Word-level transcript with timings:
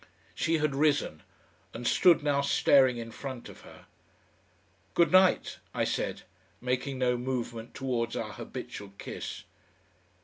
She 0.33 0.57
had 0.57 0.73
risen 0.73 1.21
and 1.75 1.85
stood 1.85 2.23
now 2.23 2.41
staring 2.41 2.97
in 2.97 3.11
front 3.11 3.49
of 3.49 3.61
her. 3.61 3.85
"Good 4.95 5.11
night," 5.11 5.59
I 5.75 5.83
said, 5.83 6.23
making 6.59 6.97
no 6.97 7.17
movement 7.17 7.75
towards 7.75 8.15
our 8.15 8.33
habitual 8.33 8.93
kiss. 8.97 9.43